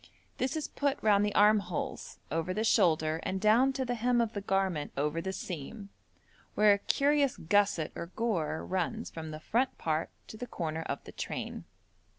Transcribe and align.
This 0.39 0.57
is 0.57 0.67
put 0.67 0.97
round 1.03 1.23
the 1.23 1.35
armholes, 1.35 2.17
over 2.31 2.55
the 2.55 2.63
shoulder, 2.63 3.19
and 3.21 3.39
down 3.39 3.71
to 3.73 3.85
the 3.85 3.93
hem 3.93 4.19
of 4.19 4.33
the 4.33 4.41
garment 4.41 4.91
over 4.97 5.21
the 5.21 5.31
seam, 5.31 5.89
where 6.55 6.73
a 6.73 6.79
curious 6.79 7.37
gusset 7.37 7.91
or 7.93 8.07
gore 8.07 8.65
runs 8.65 9.11
from 9.11 9.29
the 9.29 9.39
front 9.39 9.77
part 9.77 10.09
to 10.25 10.37
the 10.37 10.47
corner 10.47 10.81
of 10.87 11.03
the 11.03 11.11
train. 11.11 11.65